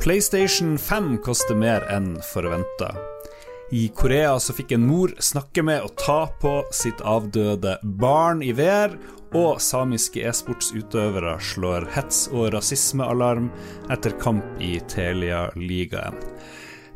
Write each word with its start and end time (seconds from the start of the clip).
PlayStation 0.00 0.78
5 0.78 1.18
koster 1.18 1.54
mer 1.54 1.84
enn 1.92 2.16
forventa. 2.32 2.94
I 3.72 3.88
Korea 3.96 4.36
så 4.40 4.52
fikk 4.54 4.74
en 4.76 4.86
mor 4.86 5.14
snakke 5.18 5.64
med 5.64 5.82
og 5.82 5.94
ta 5.98 6.26
på 6.40 6.52
sitt 6.74 7.00
avdøde 7.00 7.78
barn 7.82 8.42
i 8.44 8.52
VR, 8.54 8.98
og 9.34 9.58
samiske 9.62 10.22
e-sportsutøvere 10.28 11.38
slår 11.42 11.88
hets- 11.96 12.28
og 12.30 12.52
rasismealarm 12.54 13.48
etter 13.90 14.14
kamp 14.22 14.44
i 14.62 14.76
Telia-ligaen. 14.92 16.20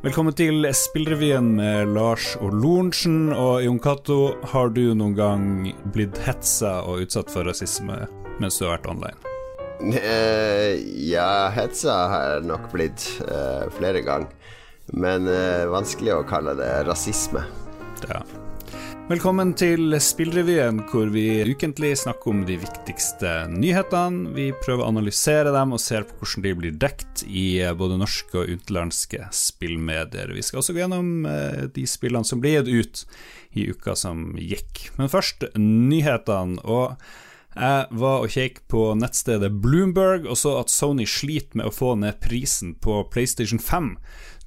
Velkommen 0.05 0.37
til 0.39 0.63
Spillrevyen 0.71 1.57
med 1.59 1.91
Lars 1.97 2.37
og 2.39 2.55
Lorentzen. 2.55 3.33
Og 3.35 3.65
Jon 3.65 3.81
Cato, 3.83 4.21
har 4.53 4.71
du 4.71 4.85
noen 4.95 5.17
gang 5.19 5.49
blitt 5.91 6.21
hetsa 6.23 6.85
og 6.87 7.09
utsatt 7.09 7.35
for 7.35 7.51
rasisme 7.51 8.05
mens 8.39 8.61
du 8.61 8.69
har 8.69 8.77
vært 8.77 8.93
online? 8.95 9.28
Uh, 9.79 10.75
ja, 11.07 11.49
hetsa 11.55 11.95
har 12.11 12.43
nok 12.43 12.67
blitt 12.73 13.05
uh, 13.29 13.69
flere 13.79 14.03
ganger. 14.03 14.33
Men 14.91 15.29
uh, 15.31 15.69
vanskelig 15.71 16.17
å 16.17 16.27
kalle 16.27 16.57
det 16.59 16.71
rasisme. 16.89 17.45
Ja. 18.09 18.25
Velkommen 19.09 19.55
til 19.57 19.95
Spillrevyen, 20.05 20.83
hvor 20.91 21.09
vi 21.15 21.41
ukentlig 21.49 21.95
snakker 22.03 22.33
om 22.33 22.43
de 22.49 22.59
viktigste 22.61 23.47
nyhetene. 23.55 24.35
Vi 24.37 24.51
prøver 24.65 24.83
å 24.85 24.91
analysere 24.91 25.55
dem 25.55 25.73
og 25.73 25.81
ser 25.81 26.05
på 26.09 26.19
hvordan 26.19 26.45
de 26.45 26.53
blir 26.59 26.75
dekt 26.83 27.23
i 27.25 27.47
både 27.79 27.97
norske 28.03 28.43
og 28.43 28.51
utenlandske 28.51 29.31
spillmedier. 29.33 30.35
Vi 30.37 30.45
skal 30.45 30.61
også 30.61 30.77
gå 30.77 30.83
gjennom 30.83 31.25
de 31.73 31.87
spillene 31.89 32.29
som 32.29 32.43
ble 32.43 32.59
gitt 32.59 32.69
ut 32.69 33.07
i 33.57 33.71
uka 33.73 33.97
som 33.97 34.35
gikk. 34.37 34.91
Men 35.01 35.09
først 35.15 35.49
nyhetene. 35.57 36.61
og 36.69 36.99
jeg 37.59 37.99
var 38.01 38.25
og 38.25 38.33
kjekk 38.33 38.61
på 38.71 38.83
nettstedet 38.99 39.51
Bloomberg 39.63 40.29
og 40.31 40.39
så 40.39 40.55
at 40.61 40.71
Sony 40.71 41.07
sliter 41.09 41.59
med 41.59 41.71
å 41.71 41.75
få 41.75 41.95
ned 41.99 42.21
prisen 42.23 42.77
på 42.79 43.01
PlayStation 43.13 43.59
5. 43.63 43.95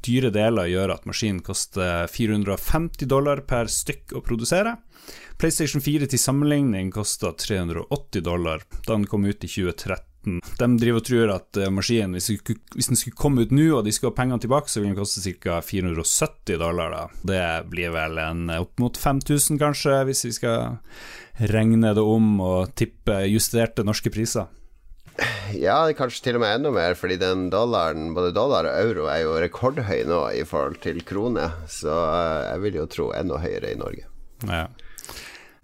Dyre 0.01 0.31
deler 0.33 0.69
gjør 0.71 0.95
at 0.95 1.07
maskinen 1.09 1.41
koster 1.45 2.07
450 2.09 3.09
dollar 3.11 3.43
per 3.45 3.69
stykk 3.69 4.15
å 4.17 4.23
produsere. 4.25 4.77
PlayStation 5.41 5.83
4 5.83 6.07
til 6.09 6.21
sammenligning 6.21 6.93
kosta 6.93 7.33
380 7.37 8.23
dollar 8.25 8.65
da 8.85 8.95
den 8.95 9.09
kom 9.09 9.27
ut 9.27 9.43
i 9.43 9.49
2013. 9.49 10.10
De 10.23 10.67
driver 10.77 10.99
og 10.99 11.05
tror 11.07 11.31
at 11.33 11.59
maskinen, 11.73 12.19
hvis 12.19 12.89
den 12.91 12.99
skulle 12.99 13.17
komme 13.17 13.45
ut 13.45 13.53
nå 13.55 13.71
og 13.79 13.87
de 13.87 13.93
skulle 13.95 14.11
ha 14.13 14.19
pengene 14.19 14.41
tilbake, 14.43 14.69
så 14.69 14.81
vil 14.81 14.91
den 14.91 14.99
koste 14.99 15.23
ca. 15.41 15.57
470 15.65 16.59
dollar. 16.61 16.93
da. 16.93 17.03
Det 17.25 17.43
blir 17.71 17.93
vel 17.95 18.21
en 18.21 18.45
opp 18.59 18.77
mot 18.83 18.97
5000, 18.97 19.57
kanskje, 19.61 19.97
hvis 20.05 20.25
vi 20.27 20.33
skal 20.37 20.77
regne 21.51 21.93
det 21.95 22.03
om 22.05 22.35
og 22.43 22.75
tippe 22.77 23.23
justerte 23.31 23.85
norske 23.87 24.13
priser? 24.13 24.49
Ja, 25.53 25.83
kanskje 25.97 26.23
til 26.25 26.37
og 26.39 26.43
med 26.43 26.55
enda 26.55 26.71
mer, 26.73 26.95
fordi 26.97 27.17
den 27.21 27.49
dollaren, 27.53 28.13
både 28.15 28.31
dollar 28.35 28.67
og 28.69 28.77
euro 28.79 29.09
er 29.11 29.23
jo 29.25 29.35
rekordhøy 29.43 30.05
nå 30.09 30.21
i 30.37 30.45
forhold 30.47 30.79
til 30.83 31.01
krone, 31.07 31.49
så 31.69 31.91
eh, 32.07 32.47
jeg 32.47 32.63
vil 32.65 32.79
jo 32.79 32.87
tro 32.91 33.09
enda 33.17 33.41
høyere 33.41 33.73
i 33.73 33.79
Norge. 33.79 34.07
Ja. 34.47 34.65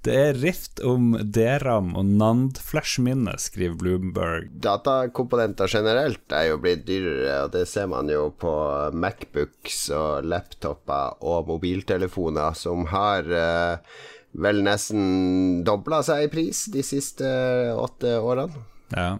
Det 0.05 0.13
er 0.15 0.37
rift 0.39 0.79
om 0.85 1.15
DRAM 1.19 1.89
og 1.97 2.05
NAND-flashminne, 2.05 3.33
skriver 3.41 3.75
Bloomberg. 3.81 4.51
Datakomponenter 4.63 5.71
generelt 5.71 6.35
er 6.35 6.51
jo 6.51 6.59
blitt 6.63 6.85
dyrere, 6.87 7.41
og 7.45 7.55
det 7.55 7.65
ser 7.67 7.89
man 7.91 8.11
jo 8.11 8.29
på 8.39 8.53
Macbooks 8.93 9.87
og 9.97 10.27
laptoper 10.29 11.17
og 11.25 11.49
mobiltelefoner 11.49 12.55
som 12.55 12.85
har 12.93 13.27
eh, 13.27 13.97
vel 14.37 14.61
nesten 14.65 15.63
dobla 15.67 16.03
seg 16.05 16.27
i 16.27 16.31
pris 16.31 16.67
de 16.71 16.85
siste 16.85 17.27
åtte 17.75 18.19
årene. 18.21 18.63
Ja. 18.93 19.15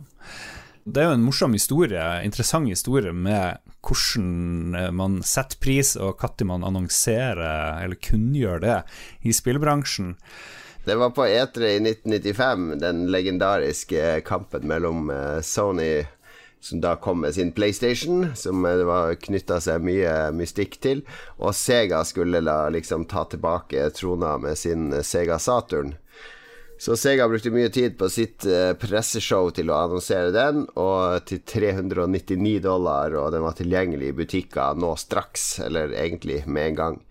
Det 0.88 1.02
er 1.02 1.10
jo 1.10 1.18
en 1.18 1.26
morsom 1.26 1.52
historie, 1.52 2.04
interessant 2.24 2.70
historie 2.72 3.12
med 3.12 3.60
hvordan 3.84 4.78
eh, 4.78 4.92
man 4.96 5.20
setter 5.26 5.60
pris, 5.60 5.98
og 6.00 6.24
når 6.24 6.48
man 6.48 6.64
annonserer 6.70 7.84
eller 7.84 8.00
kunngjør 8.00 8.64
det 8.64 8.78
i 9.28 9.36
spillbransjen. 9.36 10.16
Det 10.88 10.96
var 10.96 11.10
på 11.10 11.26
E3 11.26 11.64
i 11.64 11.80
1995, 11.90 12.80
den 12.80 13.12
legendariske 13.12 14.22
kampen 14.22 14.68
mellom 14.68 15.10
eh, 15.10 15.42
Sony 15.42 16.06
som 16.60 16.80
da 16.82 16.94
kom 16.96 17.20
med 17.22 17.36
sin 17.36 17.52
PlayStation, 17.52 18.28
som 18.36 18.64
det 18.64 18.86
var 18.88 19.18
knytta 19.20 19.58
seg 19.60 19.84
mye 19.84 20.14
mystikk 20.32 20.78
til. 20.80 21.02
Og 21.44 21.52
Sega 21.60 22.06
skulle 22.08 22.40
da 22.40 22.70
liksom 22.72 23.04
ta 23.04 23.26
tilbake 23.28 23.90
trona 24.00 24.38
med 24.40 24.56
sin 24.56 24.94
Sega 25.04 25.36
Saturn. 25.44 25.98
Så 26.80 26.96
Sega 26.96 27.28
brukte 27.28 27.52
mye 27.52 27.68
tid 27.68 27.98
på 28.00 28.08
sitt 28.08 28.48
eh, 28.48 28.72
presseshow 28.80 29.52
til 29.52 29.68
å 29.68 29.82
annonsere 29.82 30.32
den, 30.32 30.70
og 30.80 31.28
til 31.28 31.44
399 31.44 32.62
dollar, 32.64 33.12
og 33.12 33.34
den 33.36 33.44
var 33.44 33.60
tilgjengelig 33.60 34.14
i 34.14 34.18
butikker 34.24 34.80
nå 34.80 34.96
straks, 34.96 35.58
eller 35.68 35.92
egentlig 36.00 36.46
med 36.48 36.72
en 36.72 36.80
gang. 36.80 37.02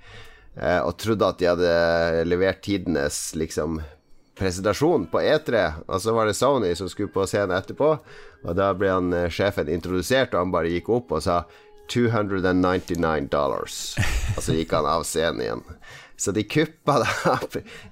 Eh, 0.57 0.81
og 0.81 0.97
trodde 1.01 1.29
at 1.29 1.41
de 1.41 1.51
hadde 1.51 2.25
levert 2.29 2.63
tidenes 2.65 3.35
liksom 3.37 3.81
presentasjon 4.37 5.07
på 5.13 5.21
E3, 5.21 5.63
og 5.89 6.01
så 6.01 6.13
var 6.17 6.29
det 6.29 6.37
Sony 6.37 6.75
som 6.77 6.89
skulle 6.93 7.13
på 7.13 7.25
scenen 7.29 7.57
etterpå. 7.57 7.93
Og 8.45 8.57
da 8.57 8.73
ble 8.77 8.93
han 8.93 9.13
eh, 9.17 9.31
sjefen 9.33 9.71
introdusert, 9.73 10.35
og 10.35 10.45
han 10.45 10.55
bare 10.55 10.73
gikk 10.73 10.91
opp 10.97 11.15
og 11.17 11.25
sa 11.25 11.43
299 11.93 13.31
dollars. 13.33 13.95
Og 14.37 14.43
så 14.43 14.57
gikk 14.57 14.75
han 14.77 14.89
av 14.91 15.07
scenen 15.09 15.45
igjen. 15.45 15.65
Så 16.17 16.33
de 16.33 16.47
kuppa 16.49 17.03
da 17.05 17.35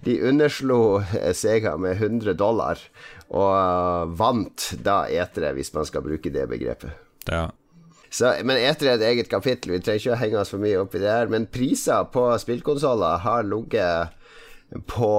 De 0.05 0.17
underslo 0.25 1.03
eh, 1.03 1.33
Sega 1.37 1.77
med 1.81 2.01
100 2.01 2.37
dollar, 2.41 2.81
og 3.35 4.15
vant 4.17 4.71
da 4.85 5.05
E3, 5.09 5.53
hvis 5.57 5.73
man 5.77 5.89
skal 5.89 6.05
bruke 6.05 6.33
det 6.33 6.49
begrepet. 6.51 6.97
Ja. 7.29 7.49
Så, 8.15 8.31
men 8.47 8.61
E3 8.63 8.87
er 8.87 8.93
et 8.95 9.09
eget 9.09 9.31
kapittel, 9.31 9.75
vi 9.75 9.81
trenger 9.83 10.03
ikke 10.03 10.15
å 10.15 10.21
henge 10.21 10.43
oss 10.43 10.53
for 10.55 10.63
mye 10.63 10.79
opp 10.85 10.93
i 10.95 11.01
det 11.03 11.11
her. 11.11 11.31
Men 11.33 11.49
priser 11.51 12.07
på 12.15 12.29
spillkonsoller 12.39 13.25
har 13.25 13.49
ligget 13.49 14.21
på 14.91 15.11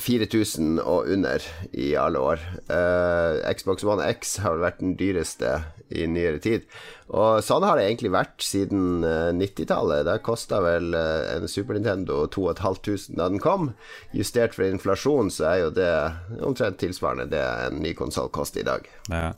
4000 0.00 0.78
eh, 0.78 0.88
og 0.88 1.10
under 1.12 1.44
i 1.72 1.92
alle 1.96 2.20
år. 2.20 2.40
Uh, 2.68 3.38
Xbox 3.52 3.84
One 3.84 4.04
X 4.12 4.34
har 4.42 4.56
vel 4.56 4.64
vært 4.66 4.80
den 4.82 4.96
dyreste 5.00 5.52
i 5.92 6.08
nyere 6.08 6.40
tid. 6.42 6.66
Og 7.12 7.40
sånn 7.44 7.64
har 7.64 7.78
det 7.78 7.86
egentlig 7.86 8.12
vært 8.12 8.44
siden 8.44 9.04
uh, 9.04 9.30
eh, 9.30 9.36
90-tallet. 9.36 10.04
Da 10.08 10.18
kosta 10.24 10.60
vel 10.64 10.92
en 10.96 11.48
Super 11.48 11.78
Nintendo 11.78 12.24
2500 12.32 13.16
da 13.20 13.30
den 13.32 13.40
kom. 13.42 13.72
Justert 14.16 14.56
for 14.56 14.68
inflasjon 14.68 15.32
så 15.32 15.48
er 15.52 15.62
jo 15.66 15.72
det 15.76 15.94
omtrent 16.40 16.80
tilsvarende 16.82 17.30
det 17.32 17.46
en 17.68 17.80
ny 17.84 17.96
konsoll 17.96 18.32
koster 18.32 18.64
i 18.64 18.68
dag. 18.68 18.88
Ja. 19.08 19.32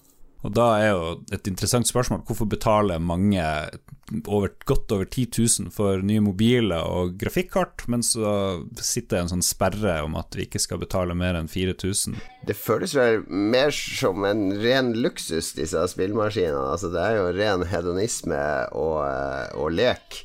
Og 0.44 0.52
da 0.52 0.66
er 0.76 0.90
jo 0.90 1.04
et 1.32 1.48
interessant 1.48 1.88
spørsmål 1.88 2.24
hvorfor 2.28 2.48
betaler 2.50 3.00
mange 3.00 3.40
over, 4.28 4.50
godt 4.68 4.92
over 4.92 5.06
10 5.08 5.26
000 5.64 5.72
for 5.72 6.02
nye 6.04 6.20
mobiler 6.20 6.84
og 6.84 7.14
grafikkart, 7.20 7.86
men 7.88 8.04
så 8.04 8.60
sitter 8.76 9.16
det 9.16 9.22
en 9.22 9.32
sånn 9.36 9.46
sperre 9.46 9.96
om 10.04 10.18
at 10.20 10.36
vi 10.36 10.44
ikke 10.44 10.60
skal 10.60 10.82
betale 10.82 11.16
mer 11.16 11.38
enn 11.38 11.48
4000? 11.48 12.18
Det 12.44 12.56
føles 12.58 12.92
vel 12.98 13.22
mer 13.28 13.72
som 13.74 14.26
en 14.28 14.50
ren 14.60 14.92
luksus, 14.98 15.54
disse 15.56 15.86
spillmaskinene. 15.94 16.66
Altså, 16.74 16.92
det 16.92 17.00
er 17.00 17.16
jo 17.18 17.30
ren 17.38 17.64
hedonisme 17.70 18.42
og, 18.76 19.00
og 19.56 19.72
lek. 19.72 20.20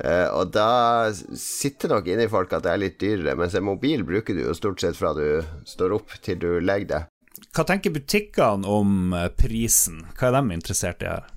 Uh, 0.00 0.30
og 0.38 0.52
da 0.54 1.10
sitter 1.36 1.90
nok 1.92 2.06
inni 2.08 2.28
folk 2.30 2.54
at 2.56 2.64
det 2.64 2.72
er 2.72 2.80
litt 2.80 3.00
dyrere, 3.02 3.36
mens 3.36 3.54
en 3.58 3.66
mobil 3.66 4.02
bruker 4.06 4.34
du 4.34 4.46
jo 4.46 4.54
stort 4.56 4.80
sett 4.80 4.96
fra 4.96 5.12
du 5.14 5.42
står 5.68 5.98
opp 5.98 6.14
til 6.24 6.40
du 6.40 6.52
legger 6.58 6.94
deg. 6.94 7.10
Hva 7.56 7.66
tenker 7.66 7.94
butikkene 7.94 8.68
om 8.68 9.12
eh, 9.16 9.28
prisen? 9.34 10.04
Hva 10.16 10.30
er 10.30 10.38
de 10.38 10.56
interessert 10.56 11.04
i 11.04 11.10
her? 11.10 11.28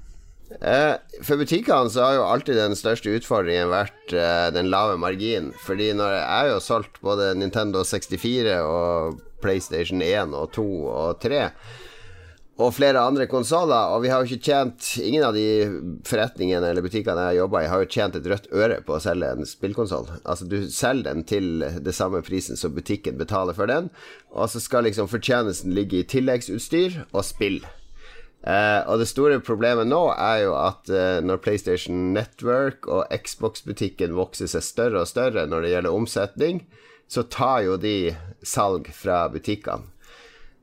Eh, 0.62 0.96
for 1.26 1.42
butikkene 1.42 1.90
så 1.90 2.04
har 2.06 2.18
jo 2.18 2.26
alltid 2.30 2.60
den 2.60 2.76
største 2.78 3.14
utfordringen 3.18 3.72
vært 3.74 4.14
eh, 4.14 4.50
den 4.54 4.70
lave 4.74 5.00
marginen. 5.02 5.54
Fordi 5.66 5.92
når 5.98 6.18
jeg 6.18 6.28
har 6.30 6.52
jo 6.52 6.60
solgt 6.64 7.00
både 7.02 7.32
Nintendo 7.40 7.82
64 7.88 8.60
og 8.68 9.24
PlayStation 9.44 10.04
1 10.06 10.36
og 10.38 10.52
2 10.56 10.68
og 10.92 11.24
3 11.24 11.48
og 12.62 12.74
flere 12.76 13.02
andre 13.02 13.26
konsoller. 13.30 13.94
Og 13.96 14.04
vi 14.04 14.12
har 14.12 14.22
jo 14.22 14.30
ikke 14.30 14.46
tjent 14.46 14.90
Ingen 15.02 15.26
av 15.26 15.34
de 15.38 15.46
forretningene 16.08 16.70
eller 16.70 16.86
butikkene 16.86 17.26
jeg 17.26 17.32
har 17.32 17.40
jobba 17.42 17.64
i, 17.64 17.70
har 17.72 17.84
jo 17.84 17.92
tjent 17.96 18.18
et 18.20 18.28
rødt 18.30 18.50
øre 18.54 18.80
på 18.86 18.98
å 18.98 19.04
selge 19.04 19.32
en 19.34 19.48
spillkonsoll. 19.50 20.10
Altså, 20.22 20.48
du 20.50 20.60
selger 20.70 21.10
den 21.10 21.24
til 21.30 21.66
det 21.84 21.96
samme 21.98 22.22
prisen 22.26 22.60
som 22.60 22.76
butikken 22.76 23.18
betaler 23.18 23.58
for 23.58 23.70
den, 23.72 23.90
og 24.32 24.52
så 24.54 24.62
skal 24.62 24.86
liksom 24.88 25.10
fortjenesten 25.12 25.74
ligge 25.74 26.02
i 26.02 26.10
tilleggsutstyr 26.10 27.04
og 27.10 27.24
spill. 27.26 27.64
Eh, 28.44 28.82
og 28.92 29.00
det 29.00 29.08
store 29.08 29.40
problemet 29.40 29.88
nå 29.88 30.02
er 30.20 30.42
jo 30.44 30.56
at 30.60 30.90
eh, 30.92 31.22
når 31.24 31.40
PlayStation 31.46 32.12
Network 32.16 32.90
og 32.92 33.08
Xbox-butikken 33.08 34.18
vokser 34.18 34.52
seg 34.52 34.66
større 34.68 35.06
og 35.06 35.10
større 35.10 35.48
når 35.48 35.64
det 35.64 35.72
gjelder 35.72 35.96
omsetning, 35.96 36.60
så 37.08 37.24
tar 37.24 37.64
jo 37.64 37.80
de 37.80 38.12
salg 38.44 38.90
fra 38.96 39.26
butikkene. 39.32 39.93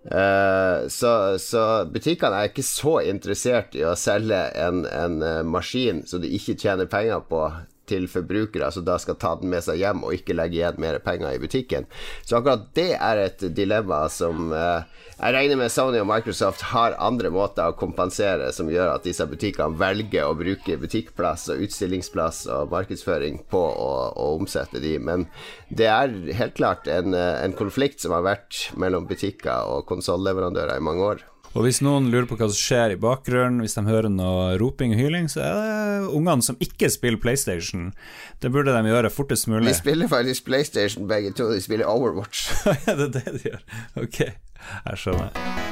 Uh, 0.01 0.89
så, 0.89 1.37
så, 1.37 1.85
butikkene 1.93 2.39
er 2.39 2.49
ikke 2.49 2.65
så 2.65 2.95
interessert 3.05 3.75
i 3.77 3.83
å 3.85 3.93
selge 4.01 4.39
en, 4.57 4.87
en 4.89 5.19
uh, 5.21 5.43
maskin 5.45 6.01
som 6.09 6.23
de 6.23 6.31
ikke 6.39 6.57
tjener 6.57 6.89
penger 6.89 7.21
på, 7.29 7.43
til 7.91 8.09
forbrukere 8.11 8.71
som 8.73 8.87
da 8.87 8.97
skal 9.03 9.19
ta 9.21 9.35
den 9.41 9.51
med 9.53 9.65
seg 9.67 9.83
hjem 9.83 10.05
og 10.07 10.17
ikke 10.17 10.37
legge 10.39 10.61
igjen 10.61 10.81
mer 10.83 11.01
penger 11.05 11.35
i 11.35 11.43
butikken. 11.43 11.89
Så 12.25 12.39
akkurat 12.39 12.71
det 12.79 12.93
er 12.97 13.25
et 13.27 13.45
dilemma 13.57 14.05
som 14.13 14.55
eh, 14.55 14.87
jeg 15.21 15.35
regner 15.37 15.59
med 15.61 15.73
Sony 15.73 15.99
og 16.01 16.07
Microsoft 16.09 16.63
har 16.71 16.95
andre 16.97 17.29
måter 17.35 17.69
å 17.69 17.77
kompensere 17.77 18.47
som 18.57 18.71
gjør 18.73 18.95
at 18.95 19.05
disse 19.05 19.27
butikkene 19.29 19.77
velger 19.81 20.25
å 20.25 20.37
bruke 20.39 20.79
butikkplass 20.81 21.51
og 21.53 21.67
utstillingsplass 21.67 22.47
og 22.55 22.73
markedsføring 22.73 23.43
på 23.53 23.61
å, 23.61 23.91
å 24.17 24.31
omsette 24.39 24.81
de. 24.81 24.95
Men 24.97 25.27
det 25.69 25.91
er 25.93 26.15
helt 26.39 26.57
klart 26.57 26.89
en, 26.89 27.13
en 27.13 27.59
konflikt 27.59 28.01
som 28.01 28.17
har 28.17 28.25
vært 28.25 28.71
mellom 28.81 29.05
butikker 29.11 29.69
og 29.75 29.85
konsolleverandører 29.91 30.81
i 30.81 30.89
mange 30.89 31.13
år. 31.13 31.27
Og 31.51 31.65
hvis 31.67 31.81
noen 31.83 32.07
lurer 32.13 32.29
på 32.31 32.37
hva 32.39 32.47
som 32.47 32.59
skjer 32.59 32.95
i 32.95 32.99
bakgrunnen, 33.01 33.59
hvis 33.65 33.75
de 33.75 33.83
hører 33.89 34.13
noe 34.13 34.53
roping 34.61 34.95
og 34.95 35.01
hyling, 35.03 35.27
så 35.33 35.43
er 35.43 35.57
det 35.59 36.13
ungene 36.15 36.47
som 36.47 36.61
ikke 36.63 36.91
spiller 36.93 37.19
PlayStation. 37.23 37.91
Det 38.39 38.53
burde 38.55 38.77
de 38.77 38.93
gjøre 38.93 39.11
fortest 39.11 39.51
mulig. 39.51 39.67
De 39.73 39.75
spiller 39.79 40.11
faktisk 40.11 40.47
PlayStation 40.47 41.11
begge 41.11 41.35
to, 41.35 41.51
de 41.51 41.63
spiller 41.65 41.91
Overwatch. 41.91 42.47
ja, 42.87 42.95
det 42.95 43.11
er 43.11 43.19
det 43.19 43.27
de 43.35 43.45
gjør. 43.51 43.67
Ok. 44.07 44.23
Jeg 44.23 45.03
skjønner. 45.03 45.70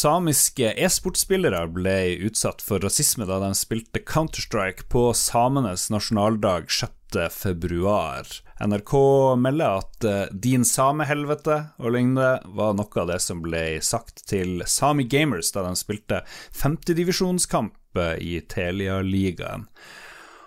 Samiske 0.00 0.70
e-sportspillere 0.80 1.58
ble 1.74 1.94
utsatt 2.24 2.62
for 2.64 2.80
rasisme 2.80 3.26
da 3.28 3.36
de 3.42 3.50
spilte 3.58 4.00
Counter-Strike 4.08 4.86
på 4.88 5.02
samenes 5.18 5.90
nasjonaldag 5.92 6.70
6.2. 6.72 8.38
NRK 8.64 8.94
melder 9.42 9.82
at 9.82 10.06
uh, 10.08 10.22
'din 10.32 10.64
samehelvete' 10.64 11.58
og 11.82 11.92
lignende 11.92 12.30
var 12.56 12.78
noe 12.78 13.02
av 13.02 13.10
det 13.10 13.18
som 13.20 13.42
ble 13.44 13.64
sagt 13.84 14.24
til 14.30 14.62
Sami 14.64 15.04
Gamers 15.04 15.52
da 15.52 15.66
de 15.66 15.74
spilte 15.76 16.22
femtedivisjonskamp 16.62 18.00
i 18.24 18.38
Telia-ligaen. 18.54 19.66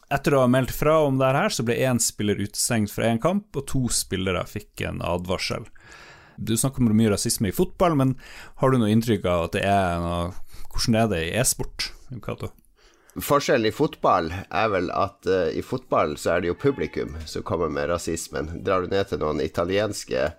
Etter 0.10 0.34
å 0.34 0.48
ha 0.48 0.50
meldt 0.50 0.74
fra 0.74 1.04
om 1.06 1.22
det 1.22 1.30
her, 1.36 1.54
så 1.54 1.68
ble 1.68 1.78
én 1.78 2.02
spiller 2.02 2.42
utestengt 2.42 2.96
fra 2.96 3.12
én 3.12 3.22
kamp, 3.22 3.52
og 3.54 3.70
to 3.70 3.86
spillere 3.94 4.48
fikk 4.50 4.88
en 4.90 5.06
advarsel. 5.06 5.70
Du 6.38 6.56
snakker 6.58 6.84
om 6.84 6.94
mye 6.98 7.14
rasisme 7.14 7.52
i 7.52 7.56
fotball, 7.56 7.98
men 8.00 8.18
har 8.62 8.72
du 8.74 8.82
noe 8.82 8.92
inntrykk 8.94 9.26
av 9.30 9.48
at 9.50 9.58
det 9.60 9.68
er 9.70 10.02
noe 10.04 10.34
Hvordan 10.74 10.96
er 10.98 11.10
det 11.12 11.18
i 11.28 11.34
e-sport? 11.38 11.92
Forskjellen 13.22 13.70
i 13.70 13.72
fotball 13.76 14.32
er 14.34 14.70
vel 14.74 14.88
at 14.90 15.28
uh, 15.30 15.52
i 15.54 15.62
fotball 15.62 16.16
så 16.18 16.32
er 16.34 16.42
det 16.42 16.50
jo 16.50 16.56
publikum 16.58 17.14
som 17.30 17.46
kommer 17.46 17.70
med 17.70 17.92
rasismen. 17.92 18.50
Drar 18.66 18.82
du 18.82 18.90
ned 18.90 19.06
til 19.12 19.22
noen 19.22 19.42
italienske 19.44 20.32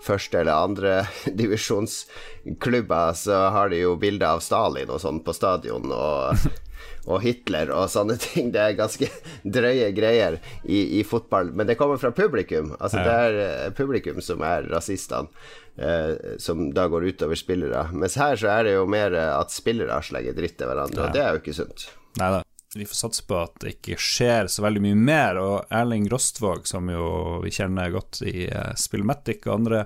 første- 0.00 0.40
eller 0.40 0.64
andre 0.64 0.94
divisjonsklubber, 1.40 3.12
så 3.20 3.42
har 3.52 3.68
de 3.68 3.82
jo 3.82 3.98
bilde 4.00 4.24
av 4.24 4.40
Stalin 4.40 4.88
og 4.88 5.02
sånn 5.04 5.20
på 5.20 5.36
stadion, 5.36 5.92
og 5.92 6.48
og 7.10 7.22
Hitler 7.24 7.72
og 7.74 7.88
sånne 7.90 8.16
ting. 8.26 8.52
Det 8.54 8.62
er 8.62 8.78
ganske 8.78 9.08
drøye 9.42 9.90
greier 9.96 10.38
i, 10.62 11.00
i 11.00 11.02
fotball. 11.06 11.52
Men 11.56 11.68
det 11.68 11.78
kommer 11.80 12.00
fra 12.00 12.12
publikum. 12.14 12.74
Altså 12.78 13.02
ja. 13.02 13.06
Det 13.06 13.16
er 13.26 13.40
eh, 13.46 13.74
publikum 13.76 14.22
som 14.24 14.44
er 14.46 14.68
rasistene, 14.70 15.32
eh, 15.76 16.38
som 16.42 16.68
da 16.74 16.86
går 16.92 17.10
utover 17.12 17.38
spillere. 17.38 17.88
Mens 17.92 18.18
her 18.20 18.38
så 18.38 18.52
er 18.54 18.68
det 18.68 18.78
jo 18.78 18.86
mer 18.90 19.16
eh, 19.16 19.34
at 19.34 19.54
spillere 19.54 20.00
slenger 20.04 20.38
dritt 20.38 20.58
til 20.60 20.70
hverandre, 20.70 21.02
ja. 21.02 21.08
og 21.08 21.16
det 21.16 21.24
er 21.24 21.36
jo 21.36 21.44
ikke 21.44 21.58
sunt. 21.62 21.90
Neida. 22.20 22.42
Vi 22.72 22.86
får 22.88 22.96
satse 22.96 23.24
på 23.28 23.36
at 23.36 23.58
det 23.60 23.74
ikke 23.74 23.98
skjer 24.00 24.46
så 24.48 24.62
veldig 24.64 24.80
mye 24.80 24.96
mer. 24.96 25.36
Og 25.36 25.74
Erling 25.76 26.06
Rostvåg, 26.08 26.64
som 26.64 26.86
jo 26.88 27.42
vi 27.42 27.52
kjenner 27.52 27.92
godt 27.92 28.22
i 28.24 28.46
uh, 28.48 28.70
Spillmatic 28.80 29.44
og 29.44 29.58
andre 29.58 29.82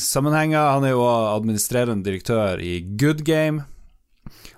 sammenhenger, 0.00 0.70
han 0.78 0.86
er 0.88 0.94
jo 0.94 1.04
administrerende 1.04 2.06
direktør 2.08 2.62
i 2.64 2.78
Good 2.96 3.20
Game 3.28 3.66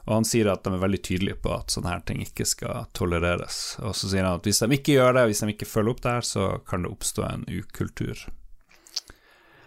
og 0.05 0.15
han 0.15 0.27
sier 0.29 0.51
at 0.53 0.65
de 0.65 0.73
er 0.75 0.83
veldig 0.83 1.03
tydelige 1.09 1.41
på 1.43 1.53
at 1.57 1.75
sånne 1.75 1.93
her 1.93 2.03
ting 2.07 2.23
ikke 2.25 2.47
skal 2.49 2.89
tolereres. 2.97 3.61
Og 3.83 3.97
så 3.99 4.11
sier 4.11 4.27
han 4.27 4.41
at 4.41 4.49
hvis 4.49 4.63
de 4.63 4.71
ikke 4.79 4.99
gjør 4.99 5.19
det, 5.19 5.29
hvis 5.31 5.45
de 5.45 5.53
ikke 5.55 5.71
følger 5.71 5.95
opp 5.95 6.03
det 6.05 6.17
her, 6.17 6.27
så 6.27 6.49
kan 6.69 6.87
det 6.87 6.93
oppstå 6.95 7.27
en 7.29 7.47
ukultur. 7.51 8.27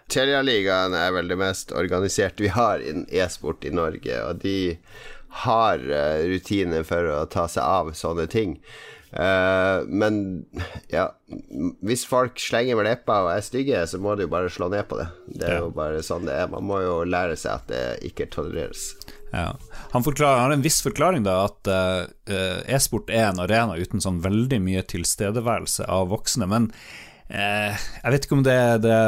Telia-ligaen 0.09 0.95
er 0.97 1.11
vel 1.13 1.29
det 1.29 1.37
mest 1.37 1.71
organiserte 1.77 2.43
vi 2.43 2.53
har 2.53 2.81
innen 2.81 3.05
e-sport 3.13 3.65
i 3.67 3.73
Norge, 3.73 4.21
og 4.25 4.41
de 4.41 4.59
har 5.45 5.83
uh, 5.85 6.21
rutiner 6.25 6.85
for 6.87 7.11
å 7.13 7.25
ta 7.29 7.45
seg 7.51 7.61
av 7.61 7.91
sånne 7.97 8.25
ting. 8.31 8.57
Uh, 9.09 9.81
men 9.89 10.45
ja 10.93 11.07
Hvis 11.81 12.03
folk 12.05 12.37
slenger 12.37 12.77
med 12.77 12.85
leppa 12.85 13.15
og 13.23 13.31
er 13.33 13.45
stygge, 13.45 13.79
så 13.89 13.97
må 14.01 14.13
du 14.15 14.27
jo 14.27 14.33
bare 14.33 14.51
slå 14.53 14.67
ned 14.69 14.85
på 14.89 14.99
det. 14.99 15.07
Det 15.33 15.47
er 15.47 15.55
ja. 15.57 15.63
jo 15.65 15.71
bare 15.73 16.03
sånn 16.05 16.29
det 16.29 16.35
er. 16.37 16.51
Man 16.51 16.67
må 16.69 16.81
jo 16.85 16.99
lære 17.09 17.37
seg 17.39 17.55
at 17.55 17.71
det 17.71 17.83
ikke 18.09 18.29
tolereres. 18.33 18.91
Ja. 19.31 19.57
Han, 19.91 20.03
han, 20.05 20.39
har 20.39 20.51
en 20.51 20.61
viss 20.61 20.81
forklaring, 20.81 21.23
da, 21.23 21.45
at 21.45 21.69
uh, 21.69 22.61
e-sport 22.69 23.09
er 23.13 23.29
en 23.29 23.41
arena 23.43 23.77
uten 23.77 24.01
sånn 24.01 24.21
veldig 24.23 24.61
mye 24.65 24.83
tilstedeværelse 24.89 25.85
av 25.89 26.09
voksne. 26.13 26.47
Men 26.49 26.69
uh, 27.29 27.73
jeg 27.77 28.13
vet 28.15 28.27
ikke 28.27 28.37
om 28.39 28.45
det, 28.47 28.59
det, 28.85 28.99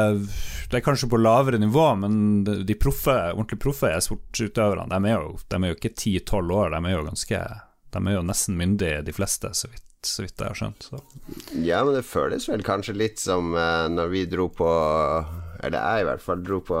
det, 0.70 0.78
er 0.78 0.86
kanskje 0.86 1.10
på 1.12 1.20
lavere 1.20 1.60
nivå, 1.62 1.86
men 2.04 2.44
de 2.46 2.78
proffe, 2.78 3.14
ordentlig 3.34 3.60
proffe 3.62 3.92
e-sportutøverne, 3.94 4.88
de, 4.92 5.16
de, 5.46 5.62
er 5.62 5.72
jo 5.72 5.78
ikke 5.78 5.94
10-12 5.94 6.58
år, 6.58 6.76
de 6.76 6.82
er 6.82 6.96
jo 6.96 7.06
ganske 7.10 7.46
De 7.92 8.04
er 8.06 8.14
jo 8.16 8.26
nesten 8.26 8.60
myndige, 8.60 9.02
de 9.06 9.16
fleste, 9.16 9.50
så 9.54 9.70
vidt 9.70 9.88
så 10.02 10.24
vidt 10.24 10.40
jeg 10.40 10.50
har 10.50 10.58
skjønt. 10.58 10.86
Så. 10.90 10.98
Ja, 11.62 11.84
men 11.86 11.94
det 11.94 12.02
føles 12.02 12.48
vel 12.50 12.64
kanskje 12.66 12.96
litt 12.96 13.20
som 13.22 13.52
uh, 13.54 13.86
når 13.86 14.08
vi 14.10 14.24
dro 14.26 14.48
på 14.50 14.66
Eller 15.62 15.78
jeg 15.78 16.02
i 16.02 16.08
hvert 16.08 16.24
fall 16.24 16.42
dro 16.42 16.58
på 16.66 16.80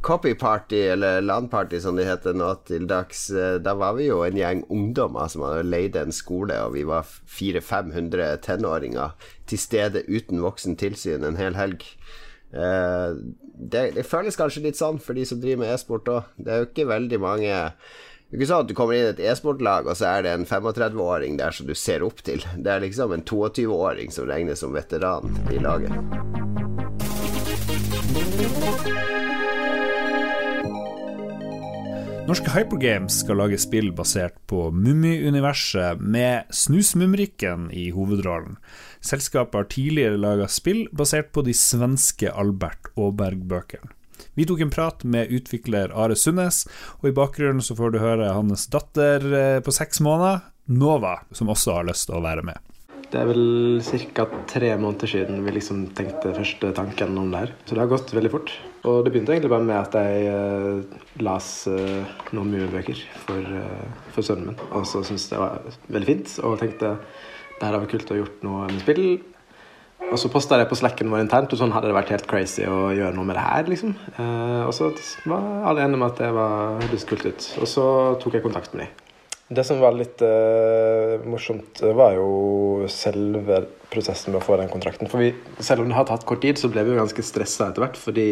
Copyparty, 0.00 0.80
eller 0.92 1.20
Landparty 1.20 1.80
som 1.80 1.96
det 1.98 2.06
heter 2.06 2.36
nå 2.38 2.52
til 2.68 2.86
dags, 2.86 3.30
eh, 3.30 3.56
da 3.58 3.74
var 3.74 3.96
vi 3.98 4.06
jo 4.06 4.20
en 4.22 4.38
gjeng 4.38 4.62
ungdommer 4.70 5.26
som 5.30 5.42
hadde 5.42 5.66
leid 5.66 5.98
en 5.98 6.14
skole, 6.14 6.54
og 6.62 6.76
vi 6.76 6.84
var 6.86 7.08
400-500 7.26 8.38
tenåringer 8.46 9.16
til 9.50 9.58
stede 9.58 10.04
uten 10.06 10.42
voksen 10.44 10.78
tilsyn 10.78 11.26
en 11.26 11.40
hel 11.40 11.58
helg. 11.58 11.82
Eh, 12.54 13.18
det, 13.58 13.82
det, 13.98 14.06
føles 14.06 14.38
kanskje 14.38 14.68
litt 14.68 14.78
sånn 14.78 15.02
for 15.02 15.18
de 15.18 15.26
som 15.26 15.42
driver 15.42 15.64
med 15.64 15.74
e-sport 15.74 16.12
òg. 16.14 16.30
Det 16.38 16.54
er 16.54 16.62
jo 16.62 16.70
ikke 16.70 16.92
veldig 16.94 17.20
mange 17.24 17.56
det 18.28 18.36
er 18.36 18.42
ikke 18.42 18.48
sånn 18.50 18.64
at 18.66 18.68
du 18.68 18.74
kommer 18.76 18.92
inn 18.92 19.06
i 19.06 19.12
et 19.14 19.20
e-sportlag, 19.24 19.86
og 19.88 19.96
så 19.96 20.10
er 20.10 20.26
det 20.26 20.34
en 20.36 20.44
35-åring 20.44 21.38
der 21.40 21.54
som 21.56 21.64
du 21.64 21.72
ser 21.72 22.04
opp 22.04 22.20
til. 22.20 22.44
Det 22.60 22.74
er 22.74 22.84
liksom 22.84 23.14
en 23.16 23.24
22-åring 23.24 24.12
som 24.12 24.28
regnes 24.28 24.60
som 24.60 24.76
veteran 24.76 25.32
i 25.48 25.56
laget. 25.64 25.96
Norske 32.28 32.52
Hypergames 32.52 33.22
skal 33.22 33.38
lage 33.40 33.56
spill 33.56 33.86
basert 33.96 34.34
på 34.52 34.66
Mummi-universet, 34.68 35.96
med 35.96 36.50
Snusmumrikken 36.52 37.70
i 37.72 37.86
hovedrollen. 37.96 38.58
Selskapet 39.00 39.56
har 39.56 39.68
tidligere 39.72 40.20
laga 40.20 40.44
spill 40.52 40.82
basert 40.92 41.30
på 41.32 41.46
de 41.46 41.54
svenske 41.56 42.28
Albert 42.28 42.90
Aaberg-bøkene. 43.00 43.88
Vi 44.36 44.44
tok 44.44 44.60
en 44.60 44.74
prat 44.74 45.06
med 45.08 45.32
utvikler 45.32 45.88
Are 45.96 46.18
Sundnes, 46.20 46.66
og 47.00 47.08
i 47.08 47.16
bakgrunnen 47.16 47.64
så 47.64 47.78
får 47.78 47.96
du 47.96 48.02
høre 48.02 48.34
hans 48.36 48.68
datter 48.76 49.24
eh, 49.32 49.60
på 49.64 49.72
seks 49.72 50.04
måneder, 50.04 50.44
Nova, 50.68 51.22
som 51.32 51.48
også 51.48 51.78
har 51.78 51.88
lyst 51.88 52.10
til 52.10 52.20
å 52.20 52.26
være 52.28 52.44
med. 52.44 52.60
Det 53.08 53.16
er 53.16 53.28
vel 53.30 53.80
ca. 54.12 54.26
tre 54.50 54.74
måneder 54.76 55.08
siden 55.08 55.40
vi 55.46 55.54
liksom 55.54 55.86
tenkte 55.96 56.34
første 56.36 56.72
tanken 56.76 57.16
om 57.16 57.30
det 57.32 57.40
her. 57.40 57.54
Så 57.64 57.72
det 57.72 57.80
har 57.80 57.88
gått 57.88 58.12
veldig 58.12 58.32
fort. 58.34 58.52
Og 58.84 59.00
det 59.04 59.14
begynte 59.14 59.32
egentlig 59.32 59.52
bare 59.52 59.64
med 59.64 59.78
at 59.78 59.96
jeg 59.96 60.28
uh, 60.28 60.98
las 61.24 61.48
uh, 61.72 62.04
noen 62.36 62.52
Mumin-bøker 62.52 63.00
for, 63.24 63.40
uh, 63.40 64.12
for, 64.12 64.26
sønnen 64.26 64.50
min. 64.50 64.60
Og 64.76 64.84
så 64.86 65.00
syntes 65.08 65.30
det 65.32 65.40
var 65.40 65.64
veldig 65.88 66.10
fint 66.10 66.36
og 66.44 66.60
tenkte 66.60 66.92
det 66.98 67.64
her 67.64 67.72
hadde 67.72 67.82
vært 67.86 67.96
kult 67.96 68.12
å 68.12 68.20
gjort 68.20 68.46
noe 68.46 68.68
med 68.68 68.84
spill. 68.84 69.02
Og 70.12 70.20
så 70.20 70.30
posta 70.30 70.60
jeg 70.60 70.68
på 70.68 70.76
Slacken 70.78 71.10
vår 71.10 71.24
internt, 71.24 71.52
og 71.52 71.58
sånn 71.58 71.72
hadde 71.74 71.88
det 71.88 71.96
vært 71.96 72.12
helt 72.12 72.28
crazy 72.28 72.68
å 72.68 72.92
gjøre 72.94 73.16
noe 73.16 73.26
med 73.26 73.40
det 73.40 73.48
her. 73.48 73.66
liksom. 73.72 73.96
og 74.68 74.70
så 74.76 74.92
var 75.26 75.66
alle 75.68 75.82
enige 75.82 75.98
om 75.98 76.06
at 76.06 76.22
det 76.22 76.30
var, 76.36 76.78
hørtes 76.84 77.08
kult 77.08 77.26
ut. 77.26 77.52
Og 77.58 77.68
så 77.68 77.84
tok 78.22 78.38
jeg 78.38 78.46
kontakt 78.46 78.76
med 78.76 78.86
dem. 78.86 79.07
Det 79.48 79.64
som 79.64 79.78
var 79.80 79.94
litt 79.96 80.20
uh, 80.20 81.24
morsomt, 81.24 81.80
eh, 81.80 81.94
var 81.96 82.18
jo 82.18 82.84
selve 82.92 83.62
prosessen 83.88 84.34
med 84.34 84.42
å 84.42 84.44
få 84.44 84.58
den 84.60 84.68
kontrakten. 84.68 85.08
For 85.08 85.24
vi, 85.24 85.30
selv 85.64 85.80
om 85.80 85.88
det 85.88 85.96
har 85.96 86.04
tatt 86.10 86.26
kort 86.28 86.42
tid, 86.44 86.60
så 86.60 86.68
ble 86.68 86.84
vi 86.84 86.92
jo 86.92 86.98
ganske 86.98 87.24
stressa 87.24 87.70
etter 87.70 87.86
hvert. 87.86 87.96
Fordi 87.96 88.26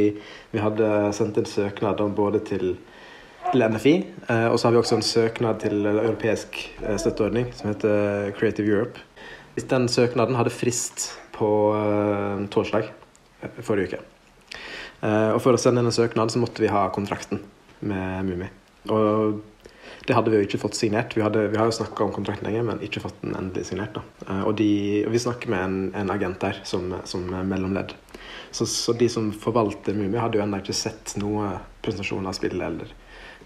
vi 0.52 0.60
hadde 0.60 0.90
sendt 1.16 1.40
inn 1.40 1.48
søknader 1.48 2.12
både 2.12 2.42
til, 2.44 2.74
til 3.46 3.64
NFI, 3.64 3.94
uh, 4.28 4.50
og 4.50 4.58
så 4.58 4.68
har 4.68 4.76
vi 4.76 4.82
også 4.82 4.98
en 4.98 5.06
søknad 5.08 5.64
til 5.64 5.88
europeisk 5.94 6.60
uh, 6.84 6.98
støtteordning 7.00 7.48
som 7.56 7.72
heter 7.72 8.36
Creative 8.36 8.68
Europe. 8.68 9.00
Hvis 9.56 9.70
den 9.72 9.88
søknaden 9.88 10.36
hadde 10.36 10.52
frist 10.52 11.14
på 11.32 11.48
torsdag 12.52 12.90
forrige 13.64 13.88
uke. 13.88 13.98
og 15.00 15.40
for 15.44 15.56
å 15.56 15.60
sende 15.60 15.80
inn 15.80 15.88
en 15.88 15.96
søknad 15.96 16.32
så 16.32 16.40
måtte 16.40 16.60
vi 16.60 16.68
ha 16.72 16.86
kontrakten 16.92 17.40
med 17.80 18.24
Mummi. 18.28 18.48
Og 18.92 19.40
det 20.06 20.14
hadde 20.14 20.30
vi 20.30 20.38
jo 20.38 20.46
ikke 20.46 20.60
fått 20.62 20.78
signert. 20.78 21.16
Vi, 21.16 21.22
hadde, 21.24 21.48
vi 21.50 21.58
har 21.58 21.68
jo 21.68 21.74
snakka 21.74 22.04
om 22.04 22.12
kontrakten 22.14 22.46
lenge, 22.46 22.62
men 22.68 22.82
ikke 22.84 23.02
fått 23.02 23.18
den 23.24 23.34
endelig 23.38 23.68
signert. 23.70 23.96
Da. 23.96 24.40
og, 24.44 24.52
de, 24.58 24.68
og, 25.06 25.12
vi 25.14 25.22
snakker 25.22 25.50
med 25.50 25.64
en, 25.64 25.78
en 25.98 26.12
agent 26.14 26.38
der 26.42 26.60
som, 26.68 26.92
som 27.08 27.24
mellomledd. 27.26 27.96
Så, 28.50 28.66
så, 28.66 28.92
de 28.92 29.08
som 29.08 29.32
forvalter 29.32 29.94
Mumia, 29.94 30.22
hadde 30.22 30.38
jo 30.38 30.44
ennå 30.44 30.60
ikke 30.62 30.76
sett 30.76 31.16
noe 31.20 31.56
presentasjon 31.84 32.26
av 32.26 32.36
spillet 32.38 32.66
eller 32.68 32.92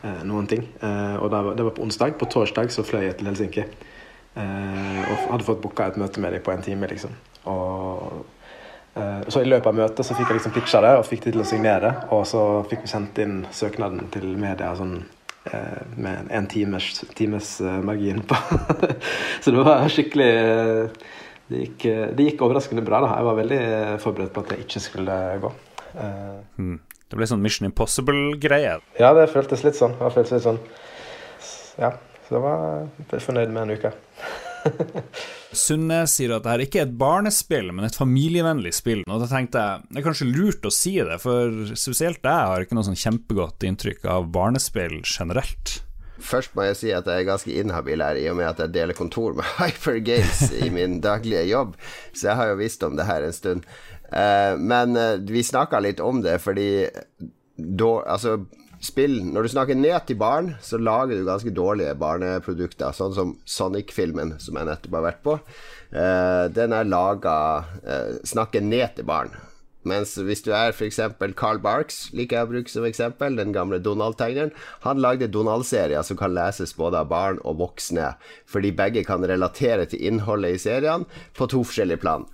eh, 0.02 0.21
noen 0.29 0.47
ting. 0.50 0.67
Eh, 0.81 1.17
og 1.17 1.31
det 1.33 1.40
var, 1.47 1.57
det 1.57 1.67
var, 1.67 1.75
på 1.76 1.87
onsdag. 1.87 2.19
På 2.21 2.29
torsdag 2.31 2.71
så 2.71 2.85
fløy 2.87 3.07
jeg 3.09 3.17
til 3.19 3.31
Helsinki. 3.31 3.64
Eh, 4.35 5.00
og 5.00 5.33
hadde 5.33 5.49
fått 5.49 5.62
booka 5.64 5.88
et 5.90 5.99
møte 6.00 6.23
med 6.23 6.37
dem 6.37 6.45
på 6.47 6.55
en 6.55 6.62
time, 6.62 6.90
liksom. 6.93 7.17
Og 7.50 8.21
eh, 8.95 9.26
så 9.26 9.43
i 9.43 9.49
løpet 9.49 9.73
av 9.73 9.81
møtet 9.81 10.07
så 10.07 10.14
fikk 10.14 10.31
jeg 10.31 10.40
liksom 10.40 10.55
pitcha 10.55 10.83
det 10.85 10.93
og 11.00 11.09
fikk 11.09 11.26
de 11.26 11.35
til 11.35 11.43
å 11.43 11.49
signere. 11.49 11.95
Og 12.14 12.23
så 12.29 12.45
fikk 12.71 12.87
vi 12.87 12.93
sendt 12.93 13.19
inn 13.25 13.40
søknaden 13.50 14.12
til 14.14 14.31
media 14.38 14.75
sånn 14.79 15.00
eh, 15.00 15.20
med 15.97 16.28
en 16.30 16.47
times, 16.47 17.04
times 17.16 17.54
margin 17.82 18.20
på. 18.28 18.37
så 19.42 19.54
det 19.54 19.64
var 19.64 19.88
skikkelig 19.88 20.28
det 21.50 21.62
gikk, 21.64 21.87
det 22.14 22.26
gikk, 22.28 22.44
overraskende 22.47 22.85
bra. 22.87 23.00
da 23.02 23.14
Jeg 23.16 23.26
var 23.26 23.38
veldig 23.40 23.62
forberedt 24.04 24.35
på 24.37 24.44
at 24.44 24.52
det 24.52 24.61
ikke 24.66 24.82
skulle 24.85 25.16
gå. 25.42 25.50
Mm. 26.61 26.76
Det 27.11 27.18
ble 27.18 27.26
sånn 27.26 27.42
Mission 27.42 27.66
Impossible-greie? 27.66 28.76
Ja, 29.00 29.11
det 29.16 29.26
føltes 29.32 29.64
litt 29.66 29.78
sånn. 29.80 29.97
Det 29.99 30.12
føltes 30.14 30.37
litt 30.37 30.47
sånn. 30.47 30.61
Ja, 31.80 31.94
så 32.28 32.37
jeg 32.37 32.44
var 32.44 33.25
fornøyd 33.25 33.50
med 33.50 33.64
en 33.64 33.75
uke. 33.80 33.90
Sunne 35.64 36.05
sier 36.11 36.37
at 36.37 36.47
dette 36.47 36.67
ikke 36.67 36.83
er 36.83 36.88
et 36.88 36.97
barnespill, 37.00 37.71
men 37.75 37.87
et 37.88 37.99
familievennlig 37.99 38.73
spill. 38.76 39.05
Og 39.09 39.23
da 39.23 39.29
tenkte 39.31 39.62
jeg 39.62 39.90
det 39.90 40.02
er 40.02 40.07
kanskje 40.07 40.31
lurt 40.31 40.67
å 40.67 40.75
si 40.75 40.97
det, 40.99 41.21
for 41.23 41.73
spesielt 41.75 42.23
jeg 42.23 42.50
har 42.52 42.64
ikke 42.64 42.79
noe 42.79 42.87
sånn 42.87 42.99
kjempegodt 42.99 43.67
inntrykk 43.67 44.07
av 44.11 44.29
barnespill 44.35 45.00
generelt. 45.02 45.81
Først 46.21 46.52
må 46.57 46.67
jeg 46.69 46.76
si 46.76 46.90
at 46.93 47.09
jeg 47.09 47.23
er 47.23 47.29
ganske 47.29 47.55
inhabil 47.62 48.02
her, 48.05 48.19
i 48.21 48.29
og 48.31 48.37
med 48.38 48.50
at 48.50 48.61
jeg 48.61 48.75
deler 48.75 48.97
kontor 48.97 49.35
med 49.38 49.49
Hyper 49.59 50.00
Games 50.05 50.45
i 50.52 50.69
min 50.73 51.00
daglige 51.05 51.47
jobb, 51.49 51.76
så 52.12 52.31
jeg 52.31 52.40
har 52.40 52.52
jo 52.52 52.61
visst 52.61 52.85
om 52.87 52.99
det 52.99 53.09
her 53.09 53.25
en 53.26 53.37
stund. 53.37 53.69
Uh, 54.11 54.55
men 54.59 54.97
uh, 54.99 55.17
vi 55.23 55.43
snakka 55.47 55.81
litt 55.83 56.02
om 56.05 56.21
det, 56.25 56.37
fordi 56.43 56.71
da, 57.57 57.90
altså, 58.11 58.40
spill 58.81 59.19
Når 59.29 59.45
du 59.45 59.53
snakker 59.53 59.77
ned 59.77 60.07
til 60.09 60.17
barn, 60.21 60.55
så 60.65 60.81
lager 60.81 61.19
du 61.19 61.27
ganske 61.29 61.53
dårlige 61.53 61.93
barneprodukter, 62.01 62.95
sånn 62.97 63.15
som 63.17 63.37
Sonic-filmen, 63.45 64.39
som 64.41 64.57
jeg 64.57 64.69
nettopp 64.71 64.97
har 64.97 65.07
vært 65.11 65.23
på. 65.27 65.37
Uh, 65.93 66.49
den 66.55 66.73
er 66.73 66.89
laga 66.89 67.37
Snakker 68.25 68.65
ned 68.65 68.97
til 68.97 69.09
barn. 69.09 69.35
Mens 69.89 70.13
hvis 70.21 70.43
du 70.45 70.51
er 70.53 70.75
f.eks. 70.75 70.99
Carl 71.41 71.61
Barks, 71.65 72.11
liker 72.13 72.37
jeg 72.37 72.47
å 72.47 72.51
bruke 72.51 72.73
som 72.73 72.85
eksempel, 72.85 73.39
den 73.39 73.55
gamle 73.57 73.79
Donald-tegneren, 73.81 74.53
han 74.85 75.01
lagde 75.01 75.31
Donald-serier 75.33 76.05
som 76.05 76.19
kan 76.21 76.35
leses 76.37 76.77
både 76.77 77.01
av 77.01 77.09
barn 77.13 77.41
og 77.49 77.57
voksne, 77.63 78.13
fordi 78.45 78.75
begge 78.77 79.07
kan 79.09 79.25
relatere 79.25 79.89
til 79.89 80.05
innholdet 80.11 80.59
i 80.59 80.61
seriene 80.61 81.09
på 81.37 81.49
to 81.49 81.63
forskjellige 81.65 82.03
plan. 82.05 82.29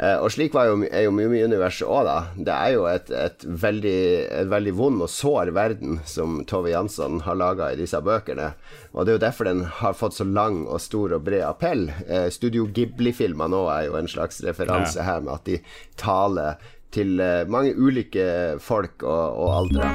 Uh, 0.00 0.16
og 0.24 0.30
slik 0.32 0.54
jo, 0.56 0.78
er 0.88 1.04
jo 1.04 1.12
Mummi-universet 1.12 1.84
òg, 1.84 2.06
da. 2.08 2.16
Det 2.32 2.54
er 2.54 2.72
jo 2.72 2.86
et, 2.88 3.10
et, 3.12 3.44
veldig, 3.44 3.98
et, 4.40 4.48
veldig, 4.48 4.72
vond 4.78 5.04
og 5.04 5.10
sår 5.12 5.52
verden 5.52 5.98
som 6.08 6.38
Tove 6.48 6.72
Jansson 6.72 7.20
har 7.26 7.36
laga 7.36 7.68
i 7.68 7.76
disse 7.76 8.00
bøkene. 8.00 8.54
Og 8.94 9.04
det 9.04 9.12
er 9.12 9.18
jo 9.18 9.24
derfor 9.26 9.50
den 9.50 9.62
har 9.82 9.98
fått 9.98 10.16
så 10.16 10.24
lang 10.24 10.62
og 10.64 10.80
stor 10.80 11.12
og 11.18 11.26
bred 11.28 11.44
appell. 11.44 11.90
Eh, 12.08 12.30
Studio 12.32 12.64
Ghibli-filmer 12.72 13.52
nå 13.52 13.66
er 13.68 13.90
jo 13.90 13.98
en 14.00 14.08
slags 14.08 14.40
referanse 14.46 15.02
ja. 15.02 15.08
her, 15.10 15.24
med 15.26 15.36
at 15.36 15.50
de 15.50 15.60
taler 16.00 16.70
til 16.94 17.20
uh, 17.22 17.46
mange 17.50 17.74
ulike 17.76 18.58
folk 18.62 19.04
og, 19.06 19.38
og 19.40 19.48
aldre. 19.60 19.90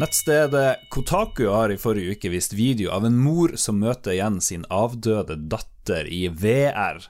Nettstedet 0.00 0.88
Kotaku 0.92 1.44
har 1.52 1.72
i 1.72 1.80
forrige 1.80 2.16
uke 2.16 2.32
vist 2.32 2.56
video 2.56 2.90
av 2.94 3.04
en 3.06 3.18
mor 3.20 3.56
som 3.60 3.82
møter 3.82 4.16
igjen 4.16 4.40
sin 4.44 4.64
avdøde 4.72 5.36
datter 5.36 5.71
i 5.90 6.28
VR. 6.28 7.02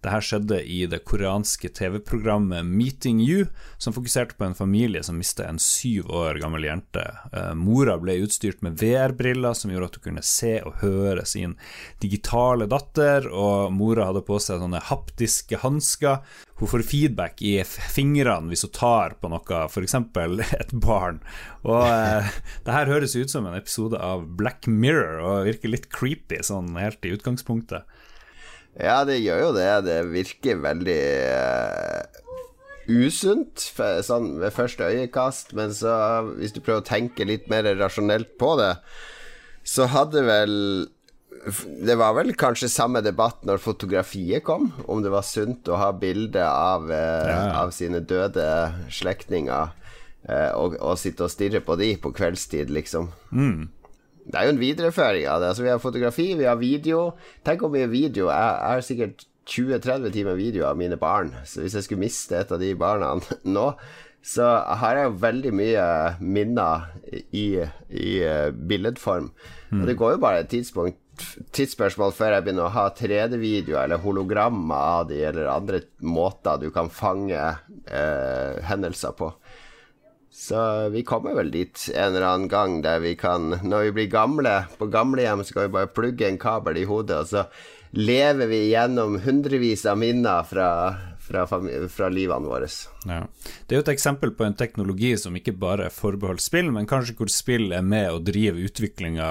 Dette 0.00 0.20
skjedde 0.24 0.62
i 0.64 0.86
det 0.88 1.02
koreanske 1.04 1.68
TV-programmet 1.76 2.64
Meeting 2.64 3.18
You, 3.20 3.44
som 3.76 3.92
fokuserte 3.92 4.38
på 4.38 4.46
en 4.46 4.56
familie 4.56 5.02
som 5.04 5.18
mistet 5.20 5.44
en 5.44 5.60
syv 5.60 6.08
år 6.08 6.40
gammel 6.40 6.64
jente. 6.64 7.02
Eh, 7.36 7.52
mora 7.52 7.98
ble 8.00 8.16
utstyrt 8.24 8.62
med 8.64 8.80
VR-briller 8.80 9.52
som 9.52 9.72
gjorde 9.72 9.90
at 9.90 9.98
hun 9.98 10.06
kunne 10.06 10.24
se 10.24 10.54
og 10.64 10.80
høre 10.80 11.26
sin 11.28 11.58
digitale 12.00 12.64
datter, 12.70 13.28
og 13.28 13.74
mora 13.76 14.08
hadde 14.08 14.24
på 14.24 14.40
seg 14.40 14.64
sånne 14.64 14.80
haptiske 14.88 15.60
hansker. 15.60 16.24
Hun 16.62 16.72
får 16.72 16.88
feedback 16.88 17.44
i 17.44 17.58
fingrene 17.68 18.48
hvis 18.48 18.64
hun 18.64 18.76
tar 18.80 19.20
på 19.20 19.28
noe, 19.28 19.64
f.eks. 19.68 19.98
et 20.62 20.76
barn. 20.80 21.20
Og 21.68 21.84
eh, 21.84 22.40
det 22.64 22.78
her 22.78 22.88
høres 22.88 23.20
ut 23.20 23.28
som 23.28 23.44
en 23.44 23.58
episode 23.58 24.00
av 24.00 24.24
Black 24.40 24.64
Mirror 24.64 25.20
og 25.20 25.50
virker 25.52 25.76
litt 25.76 25.90
creepy 25.92 26.40
sånn 26.40 26.72
helt 26.80 27.04
i 27.04 27.18
utgangspunktet. 27.18 27.84
Ja, 28.78 29.02
det 29.08 29.20
gjør 29.20 29.46
jo 29.46 29.50
det. 29.56 29.70
Det 29.86 29.98
virker 30.12 30.62
veldig 30.62 31.00
uh, 31.34 32.20
usunt 32.90 33.66
sånn 34.06 34.32
ved 34.40 34.54
første 34.54 34.86
øyekast, 34.90 35.54
men 35.58 35.74
så, 35.74 35.92
hvis 36.38 36.54
du 36.54 36.62
prøver 36.62 36.84
å 36.84 36.86
tenke 36.86 37.26
litt 37.26 37.50
mer 37.50 37.68
rasjonelt 37.80 38.36
på 38.40 38.54
det, 38.60 38.74
så 39.66 39.90
hadde 39.90 40.24
vel 40.26 40.56
det 41.80 41.94
var 41.96 42.12
vel 42.18 42.34
kanskje 42.36 42.68
samme 42.68 43.00
debatt 43.00 43.46
når 43.48 43.62
fotografiet 43.64 44.44
kom, 44.44 44.66
om 44.92 45.00
det 45.00 45.12
var 45.12 45.24
sunt 45.24 45.68
å 45.72 45.78
ha 45.80 45.88
bilde 45.96 46.44
av, 46.44 46.90
uh, 46.92 47.28
ja. 47.30 47.42
av 47.62 47.72
sine 47.72 48.02
døde 48.04 48.44
slektninger 48.92 49.70
uh, 50.28 50.50
og, 50.58 50.76
og, 50.76 50.98
sitte 51.00 51.24
og 51.24 51.32
stirre 51.32 51.62
på 51.64 51.78
de 51.80 51.94
på 52.02 52.12
kveldstid, 52.16 52.72
liksom. 52.76 53.08
Mm. 53.32 53.70
Det 54.30 54.38
er 54.38 54.46
jo 54.46 54.54
en 54.54 54.62
videreføring 54.62 55.26
av 55.26 55.40
det. 55.42 55.50
Altså, 55.50 55.64
vi 55.66 55.72
har 55.72 55.82
fotografi, 55.82 56.28
vi 56.38 56.46
har 56.46 56.60
video. 56.60 57.10
Tenk 57.46 57.64
hvor 57.64 57.72
mye 57.74 57.90
video. 57.90 58.28
Jeg, 58.30 58.60
har 58.62 58.84
sikkert 58.86 59.26
20-30 59.50 60.14
timer 60.14 60.38
video 60.38 60.68
av 60.68 60.78
mine 60.78 60.98
barn. 61.00 61.34
Så 61.44 61.64
hvis 61.64 61.74
jeg 61.74 61.86
skulle 61.86 62.04
miste 62.04 62.38
et 62.38 62.54
av 62.54 62.62
de 62.62 62.70
barna 62.78 63.16
nå, 63.56 63.66
så 64.22 64.46
har 64.82 64.98
jeg 64.98 65.08
jo 65.08 65.20
veldig 65.22 65.52
mye 65.56 65.84
minner 66.20 66.90
i, 67.32 67.46
i 67.88 68.10
uh, 68.22 68.50
billedform. 68.52 69.30
Mm. 69.70 69.80
Og 69.80 69.86
det 69.88 69.96
går 69.98 70.16
jo 70.16 70.24
bare 70.26 70.44
et 70.44 70.52
tidspunkt 70.52 71.00
tidsspørsmål 71.54 72.14
før 72.16 72.34
jeg 72.34 72.44
begynner 72.46 72.68
å 72.68 72.74
ha 72.74 72.86
3D-videoer 72.96 73.84
eller 73.84 74.02
hologrammer 74.02 74.84
av 75.00 75.08
de, 75.10 75.20
eller 75.28 75.50
andre 75.52 75.82
måter 76.04 76.60
du 76.62 76.70
kan 76.74 76.90
fange 76.92 77.40
eh, 77.40 78.60
hendelser 78.68 79.16
på. 79.18 79.30
Så 80.40 80.88
vi 80.88 81.02
kommer 81.04 81.34
vel 81.36 81.50
dit 81.52 81.82
en 81.92 82.14
eller 82.14 82.24
annen 82.24 82.48
gang 82.48 82.78
der 82.80 83.02
vi 83.04 83.12
kan 83.18 83.58
Når 83.60 83.82
vi 83.82 83.90
blir 83.98 84.06
gamle, 84.08 84.54
på 84.78 84.88
gamlehjem, 84.88 85.44
så 85.44 85.54
kan 85.54 85.66
vi 85.66 85.74
bare 85.74 85.90
plugge 85.92 86.28
en 86.28 86.40
kabel 86.40 86.80
i 86.80 86.86
hodet, 86.88 87.18
og 87.18 87.28
så 87.28 87.44
lever 87.90 88.48
vi 88.48 88.60
gjennom 88.70 89.18
hundrevis 89.20 89.84
av 89.90 89.98
minner 90.00 90.46
fra, 90.48 90.70
fra, 91.20 91.44
fra 91.90 92.08
livene 92.08 92.48
våre. 92.48 92.70
Ja. 93.04 93.20
Det 93.66 93.74
er 93.74 93.82
jo 93.82 93.84
et 93.84 93.92
eksempel 93.92 94.32
på 94.38 94.46
en 94.46 94.56
teknologi 94.56 95.12
som 95.20 95.36
ikke 95.36 95.58
bare 95.60 95.90
er 95.90 95.94
forbeholdt 95.94 96.44
spill, 96.44 96.70
men 96.72 96.88
kanskje 96.88 97.18
hvor 97.18 97.32
spill 97.34 97.74
er 97.76 97.84
med 97.84 98.08
å 98.08 98.22
drive 98.24 98.64
utviklinga 98.70 99.28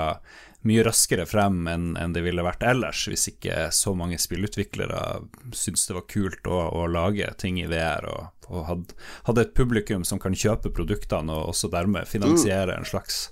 mye 0.67 0.83
raskere 0.83 1.25
frem 1.29 1.67
enn, 1.71 1.93
en 1.97 2.13
det 2.15 2.23
ville 2.25 2.43
vært 2.43 2.65
ellers, 2.67 3.05
hvis 3.07 3.29
ikke 3.31 3.69
så 3.75 3.93
mange 3.95 4.19
spillutviklere 4.19 5.21
syntes 5.55 5.87
det 5.87 5.95
var 5.95 6.07
kult 6.11 6.49
å, 6.51 6.59
å 6.81 6.87
lage 6.91 7.29
ting 7.39 7.61
i 7.61 7.67
VR 7.71 8.07
og, 8.11 8.49
og 8.49 8.65
hadde, 8.67 8.97
hadde, 9.29 9.45
et 9.45 9.55
publikum 9.55 10.03
som 10.07 10.19
kan 10.19 10.35
kjøpe 10.35 10.73
produktene 10.75 11.31
og 11.31 11.53
også 11.53 11.71
dermed 11.71 12.09
finansiere 12.11 12.75
en 12.75 12.87
slags 12.87 13.29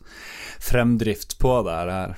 fremdrift 0.64 1.38
på 1.42 1.60
det 1.68 1.76
her 1.82 2.16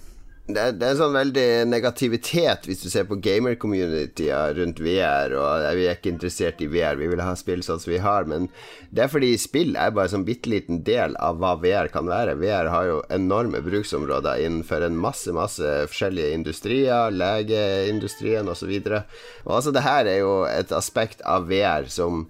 det 0.55 0.63
det 0.79 0.85
er, 0.85 0.93
en 0.93 0.99
sånn 0.99 1.15
veldig 1.15 1.47
negativitet 1.69 2.65
hvis 2.67 2.81
du 2.81 2.89
ser 2.89 3.05
på 3.09 3.17
gamer-communitya 3.21 4.39
rundt 4.57 4.81
VR. 4.81 5.35
Og 5.37 5.67
Vi 5.77 5.85
er 5.85 5.97
ikke 5.97 6.11
interessert 6.13 6.61
i 6.61 6.69
VR, 6.71 6.97
vi 6.99 7.09
vil 7.11 7.21
ha 7.23 7.35
spill 7.37 7.61
sånn 7.65 7.81
som 7.81 7.93
vi 7.93 8.01
har. 8.03 8.25
Men 8.29 8.49
det 8.89 9.05
er 9.05 9.13
fordi 9.13 9.31
spill 9.41 9.77
er 9.77 9.93
bare 9.93 10.09
en 10.09 10.15
sånn 10.17 10.27
bitte 10.27 10.51
liten 10.51 10.81
del 10.87 11.15
av 11.21 11.39
hva 11.41 11.55
VR 11.61 11.91
kan 11.93 12.09
være. 12.09 12.37
VR 12.41 12.71
har 12.73 12.89
jo 12.89 12.99
enorme 13.13 13.61
bruksområder 13.65 14.45
innenfor 14.45 14.85
en 14.85 14.97
masse, 14.97 15.31
masse 15.35 15.75
forskjellige 15.91 16.33
industrier. 16.39 17.13
Legeindustrien 17.13 18.49
osv. 18.49 18.75
Og, 18.79 19.17
og 19.45 19.57
altså, 19.59 19.75
det 19.75 19.85
her 19.85 20.09
er 20.09 20.21
jo 20.23 20.35
et 20.49 20.73
aspekt 20.75 21.21
av 21.27 21.49
VR 21.51 21.89
som 21.93 22.25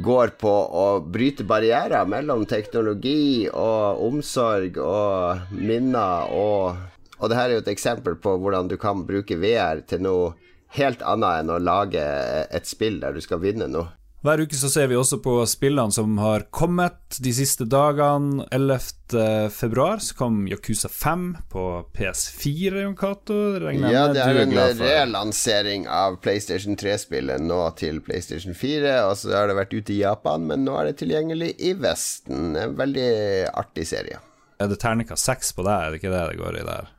går 0.00 0.32
på 0.40 0.52
å 0.72 0.86
bryte 1.04 1.44
barrierer 1.44 2.08
mellom 2.08 2.46
teknologi 2.48 3.48
og 3.52 4.00
omsorg 4.06 4.78
og 4.80 5.52
minner 5.52 6.32
og 6.32 6.91
og 7.22 7.30
det 7.30 7.38
her 7.38 7.48
er 7.48 7.60
jo 7.60 7.62
et 7.62 7.72
eksempel 7.72 8.18
på 8.18 8.34
hvordan 8.42 8.68
du 8.68 8.76
kan 8.82 9.06
bruke 9.06 9.38
VR 9.38 9.84
til 9.86 10.02
noe 10.02 10.32
helt 10.74 11.02
annet 11.06 11.42
enn 11.42 11.52
å 11.54 11.62
lage 11.62 12.02
et 12.02 12.66
spill 12.68 12.98
der 13.02 13.14
du 13.14 13.22
skal 13.22 13.42
vinne 13.42 13.70
noe. 13.70 13.92
Hver 14.22 14.38
uke 14.38 14.54
så 14.54 14.68
ser 14.70 14.86
vi 14.86 14.94
også 14.94 15.16
på 15.18 15.32
spillene 15.50 15.90
som 15.90 16.14
har 16.22 16.44
kommet 16.54 17.16
de 17.18 17.32
siste 17.34 17.64
dagene. 17.66 18.44
11. 18.54 19.50
februar 19.50 19.98
så 19.98 20.14
kom 20.14 20.44
Yakuza 20.46 20.86
5 20.86 21.24
på 21.50 21.64
PS4, 21.90 22.84
Jon 22.84 22.94
Cato. 23.00 23.40
Ja, 23.74 24.04
det 24.14 24.22
er 24.22 24.38
en 24.44 24.54
relansering 24.78 25.88
av 25.90 26.20
PlayStation 26.22 26.78
3-spillet 26.78 27.42
nå 27.42 27.58
til 27.82 27.98
PlayStation 28.06 28.54
4. 28.54 28.94
Og 29.08 29.18
så 29.24 29.34
har 29.34 29.50
det 29.50 29.58
vært 29.58 29.74
ute 29.74 29.96
i 29.96 30.00
Japan, 30.04 30.46
men 30.46 30.62
nå 30.68 30.78
er 30.78 30.92
det 30.92 31.00
tilgjengelig 31.02 31.56
i 31.58 31.74
Vesten. 31.82 32.54
En 32.54 32.78
veldig 32.78 33.10
artig 33.50 33.90
serie. 33.90 34.22
Er 34.62 34.70
det 34.70 34.78
terningkast 34.78 35.34
6 35.34 35.56
på 35.58 35.66
deg, 35.66 35.74
er 35.74 35.90
det 35.90 35.98
ikke 35.98 36.14
det 36.14 36.26
det 36.30 36.42
går 36.44 36.62
i 36.62 36.66
der? 36.70 36.92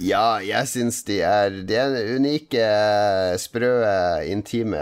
Ja, 0.00 0.40
jeg 0.40 0.68
syns 0.70 1.02
de 1.04 1.18
er 1.26 1.58
Det 1.68 1.76
er 1.76 2.14
unike, 2.16 2.64
sprø, 3.40 3.72
intime 4.24 4.80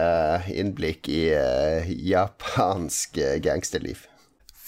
innblikk 0.55 1.11
i 1.11 1.25
uh, 1.35 1.91
japansk 1.91 3.19
gangsterliv. 3.43 4.07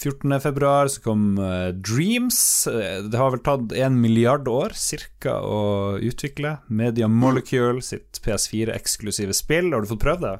14.2 0.03 0.71
så 0.91 1.03
kom 1.05 1.37
uh, 1.39 1.71
Dreams. 1.71 2.67
Det 2.67 3.19
har 3.19 3.31
vel 3.31 3.43
tatt 3.45 3.71
en 3.85 4.01
milliard 4.03 4.49
år 4.51 4.75
cirka 4.75 5.37
å 5.39 5.95
utvikle. 6.03 6.57
Media 6.67 7.07
Molecule 7.07 7.79
sitt 7.85 8.19
PS4-eksklusive 8.25 9.35
spill. 9.37 9.71
Har 9.71 9.85
du 9.85 9.93
fått 9.93 10.03
prøvd 10.03 10.27
det? 10.27 10.35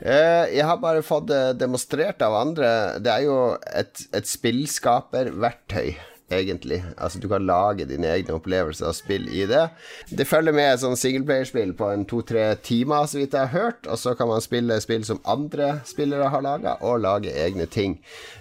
Uh, 0.00 0.44
jeg 0.52 0.68
har 0.68 0.80
bare 0.80 1.04
fått 1.04 1.30
det 1.32 1.42
demonstrert 1.60 2.20
av 2.24 2.36
andre. 2.36 2.68
Det 3.00 3.16
er 3.16 3.26
jo 3.30 3.40
et, 3.72 4.04
et 4.12 4.28
spillskaperverktøy 4.28 5.96
egentlig. 6.30 6.80
Altså 6.96 7.18
Du 7.18 7.28
kan 7.28 7.46
lage 7.46 7.86
dine 7.88 8.08
egne 8.10 8.36
opplevelser 8.36 8.90
av 8.90 8.96
spill 8.96 9.28
i 9.28 9.46
det. 9.50 9.66
Det 10.10 10.26
følger 10.28 10.54
med 10.56 10.72
et 10.72 10.82
sånn 10.82 10.98
singleplayerspill 10.98 11.74
på 11.78 11.90
en 11.92 12.06
to-tre 12.08 12.46
timer, 12.64 13.06
så 13.10 13.20
vidt 13.20 13.36
jeg 13.36 13.50
har 13.50 13.54
hørt. 13.54 13.86
Og 13.86 14.00
så 14.00 14.14
kan 14.18 14.30
man 14.30 14.44
spille 14.44 14.80
spill 14.82 15.04
som 15.06 15.22
andre 15.28 15.80
spillere 15.88 16.30
har 16.32 16.44
laga, 16.46 16.76
og 16.80 17.02
lage 17.04 17.34
egne 17.34 17.66
ting. 17.70 17.98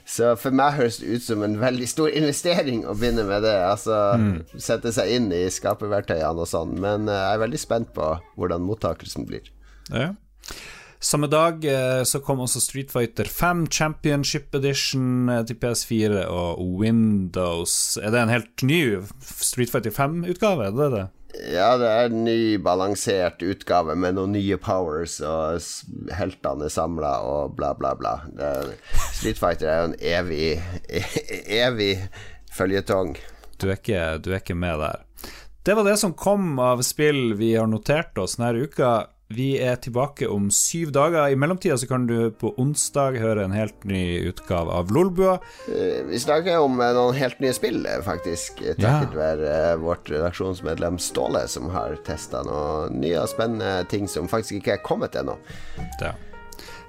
Så 0.09 0.33
for 0.39 0.55
meg 0.55 0.77
høres 0.79 1.01
det 1.01 1.13
ut 1.15 1.25
som 1.25 1.43
en 1.45 1.59
veldig 1.61 1.89
stor 1.89 2.09
investering 2.09 2.85
å 2.87 2.95
begynne 2.97 3.27
med 3.29 3.45
det. 3.45 3.57
Altså 3.65 3.99
mm. 4.17 4.33
sette 4.57 4.93
seg 4.95 5.13
inn 5.17 5.29
i 5.35 5.45
skaperverktøyene 5.53 6.45
og 6.45 6.49
sånn. 6.49 6.77
Men 6.81 7.09
eh, 7.09 7.19
jeg 7.19 7.37
er 7.37 7.45
veldig 7.45 7.61
spent 7.61 7.93
på 7.97 8.11
hvordan 8.39 8.65
mottakelsen 8.65 9.27
blir. 9.29 9.49
Ja. 9.93 10.13
Samme 11.01 11.27
dag 11.31 11.63
eh, 11.65 12.03
så 12.03 12.19
kom 12.19 12.41
også 12.43 12.59
Street 12.59 12.91
Fighter 12.91 13.23
5 13.31 13.67
Championship 13.71 14.55
Edition 14.55 15.29
eh, 15.31 15.45
til 15.47 15.55
PS4 15.61 16.25
og 16.27 16.59
Windows. 16.81 17.95
Er 18.03 18.11
det 18.11 18.19
en 18.19 18.33
helt 18.33 18.63
ny 18.67 18.81
Street 19.23 19.71
Fighter 19.71 19.95
5-utgave? 19.95 20.67
Er 20.67 20.75
det 20.75 20.89
det? 20.97 21.05
Ja, 21.53 21.69
det 21.79 21.87
er 21.87 22.09
en 22.09 22.25
ny, 22.25 22.57
balansert 22.59 23.39
utgave 23.45 23.95
med 23.95 24.17
noen 24.17 24.33
nye 24.35 24.57
powers, 24.59 25.19
og 25.23 25.61
heltene 26.17 26.67
er 26.67 26.73
samla 26.73 27.11
og 27.23 27.53
bla, 27.55 27.69
bla, 27.79 27.93
bla. 27.95 28.15
Er, 28.35 28.73
Street 29.13 29.39
Fighter 29.39 29.69
er 29.71 29.79
jo 29.79 29.91
en 29.91 29.99
evig, 30.03 30.49
evig 31.63 31.93
føljetong. 32.51 33.13
Du, 33.55 33.69
du 33.69 34.33
er 34.33 34.41
ikke 34.41 34.57
med 34.57 34.83
der. 34.83 35.05
Det 35.63 35.77
var 35.79 35.87
det 35.87 35.95
som 36.01 36.17
kom 36.17 36.59
av 36.59 36.83
spill 36.83 37.37
vi 37.39 37.53
har 37.55 37.71
notert 37.71 38.19
oss 38.19 38.35
denne 38.35 38.67
uka. 38.67 38.91
Vi 39.29 39.59
er 39.61 39.75
tilbake 39.77 40.25
om 40.25 40.47
syv 40.49 40.89
dager. 40.89 41.27
I 41.29 41.35
mellomtida 41.37 41.75
så 41.77 41.85
kan 41.87 42.07
du 42.09 42.31
på 42.33 42.49
onsdag 42.57 43.19
høre 43.21 43.43
en 43.45 43.53
helt 43.53 43.83
ny 43.85 44.01
utgave 44.25 44.73
av 44.73 44.89
Lolbua. 44.89 45.35
Eh, 45.69 45.99
vi 46.07 46.17
snakker 46.19 46.57
om 46.57 46.81
eh, 46.81 46.95
noen 46.97 47.13
helt 47.13 47.37
nye 47.43 47.53
spill, 47.53 47.83
eh, 47.85 48.01
faktisk. 48.01 48.63
Takket 48.79 49.13
ja. 49.13 49.19
være 49.19 49.51
vårt 49.83 50.09
redaksjonsmedlem 50.09 50.97
Ståle, 50.97 51.43
som 51.45 51.69
har 51.69 51.93
testa 52.09 52.41
noen 52.47 52.97
nye 53.03 53.21
og 53.21 53.29
spennende 53.29 53.85
ting 53.93 54.09
som 54.09 54.25
faktisk 54.31 54.63
ikke 54.63 54.79
er 54.79 54.81
kommet 54.87 55.19
ennå. 55.21 55.37
Ja. 56.01 56.15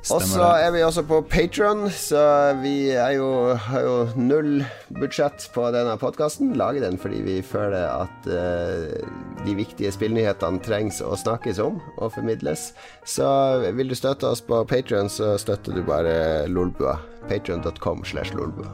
Og 0.09 0.23
så 0.25 0.47
er 0.57 0.71
vi 0.73 0.83
også 0.83 1.03
på 1.07 1.21
Patron, 1.29 1.85
så 1.93 2.21
vi 2.63 2.91
jo, 3.15 3.29
har 3.67 3.85
jo 3.85 3.97
null 4.17 4.63
budsjett 4.97 5.45
på 5.55 5.67
denne 5.75 5.97
podkasten. 6.01 6.55
Lager 6.59 6.87
den 6.87 6.97
fordi 7.01 7.21
vi 7.27 7.37
føler 7.45 7.85
at 7.91 8.31
uh, 8.33 9.45
de 9.45 9.57
viktige 9.59 9.93
spillnyhetene 9.95 10.63
trengs 10.65 11.03
å 11.05 11.13
snakkes 11.21 11.61
om 11.63 11.79
og 11.99 12.15
formidles. 12.17 12.71
Så 13.05 13.29
vil 13.77 13.93
du 13.93 13.99
støtte 13.99 14.31
oss 14.33 14.43
på 14.45 14.63
Patron, 14.71 15.13
så 15.13 15.35
støtter 15.41 15.77
du 15.77 15.85
bare 15.87 16.49
Lolbua. 16.49 16.97
Patron.com 17.29 18.05
slash 18.09 18.33
Lolbua. 18.35 18.73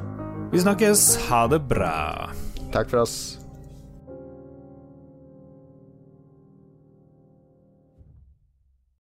Vi 0.55 0.63
snakkes. 0.63 1.09
Ha 1.27 1.47
det 1.51 1.65
bra. 1.67 2.31
Takk 2.73 2.93
for 2.93 3.03
oss. 3.03 3.19